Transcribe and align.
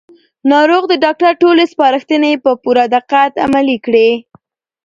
ناروغ 0.51 0.83
د 0.89 0.93
ډاکټر 1.03 1.31
ټولې 1.41 1.63
سپارښتنې 1.73 2.31
په 2.43 2.51
پوره 2.63 2.83
دقت 2.95 3.31
عملي 3.45 3.77
کړې 3.85 4.09